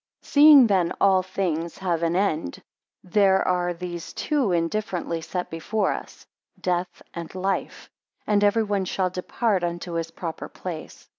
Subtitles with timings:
[0.23, 2.63] SEEING then all things have an end,
[3.03, 6.25] there are these two indifferently set before us,
[6.59, 7.87] death and life:
[8.25, 11.07] and everyone shall depart unto his proper place.